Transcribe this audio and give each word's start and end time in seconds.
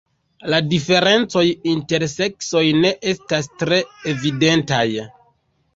La 0.53 0.59
diferencoj 0.69 1.43
inter 1.73 2.07
seksoj 2.15 2.65
ne 2.81 2.93
estas 3.15 3.55
tre 3.61 3.83
evidentaj. 4.15 4.85